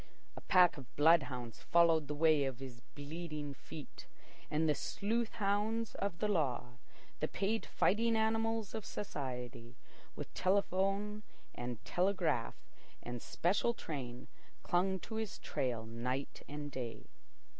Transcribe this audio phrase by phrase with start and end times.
[0.35, 4.07] A pack of bloodhounds followed the way of his bleeding feet.
[4.49, 6.77] And the sleuth hounds of the law,
[7.19, 9.75] the paid fighting animals of society,
[10.15, 11.21] with telephone,
[11.53, 12.55] and telegraph,
[13.03, 14.27] and special train,
[14.63, 17.05] clung to his trail night and day.